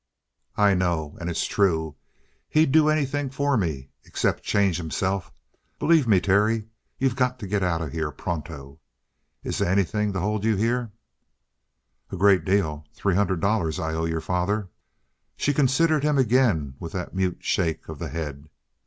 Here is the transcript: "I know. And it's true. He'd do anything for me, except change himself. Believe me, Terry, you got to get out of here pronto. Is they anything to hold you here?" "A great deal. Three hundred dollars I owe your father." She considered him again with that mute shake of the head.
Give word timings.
"I 0.57 0.73
know. 0.73 1.15
And 1.21 1.29
it's 1.29 1.45
true. 1.45 1.95
He'd 2.49 2.71
do 2.71 2.89
anything 2.89 3.29
for 3.29 3.55
me, 3.55 3.91
except 4.03 4.41
change 4.41 4.77
himself. 4.77 5.31
Believe 5.77 6.07
me, 6.07 6.19
Terry, 6.19 6.65
you 6.97 7.13
got 7.13 7.37
to 7.37 7.47
get 7.47 7.61
out 7.61 7.83
of 7.83 7.91
here 7.91 8.09
pronto. 8.09 8.79
Is 9.43 9.59
they 9.59 9.67
anything 9.67 10.11
to 10.13 10.19
hold 10.19 10.43
you 10.43 10.55
here?" 10.55 10.91
"A 12.11 12.17
great 12.17 12.43
deal. 12.43 12.87
Three 12.95 13.13
hundred 13.13 13.41
dollars 13.41 13.79
I 13.79 13.93
owe 13.93 14.05
your 14.05 14.21
father." 14.21 14.69
She 15.37 15.53
considered 15.53 16.01
him 16.03 16.17
again 16.17 16.73
with 16.79 16.93
that 16.93 17.13
mute 17.13 17.37
shake 17.41 17.87
of 17.87 17.99
the 17.99 18.09
head. 18.09 18.49